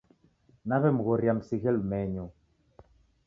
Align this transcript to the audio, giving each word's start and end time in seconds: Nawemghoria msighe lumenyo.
Nawemghoria 0.67 1.33
msighe 1.33 1.71
lumenyo. 1.71 2.25